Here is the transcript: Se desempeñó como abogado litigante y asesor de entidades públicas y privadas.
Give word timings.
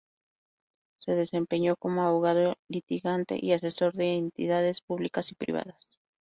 Se 0.97 1.11
desempeñó 1.13 1.75
como 1.75 2.01
abogado 2.01 2.57
litigante 2.67 3.37
y 3.39 3.51
asesor 3.53 3.93
de 3.93 4.15
entidades 4.15 4.81
públicas 4.81 5.31
y 5.31 5.35
privadas. 5.35 5.99